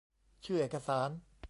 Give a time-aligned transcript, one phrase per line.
[0.45, 1.09] ชื่อเอกสาร